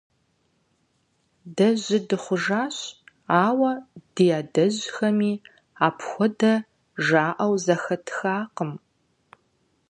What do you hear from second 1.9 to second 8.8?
дыхъужащ, ауэ ди адэжьхэми апхуэдэ жаӀэу зэхэтхакъым.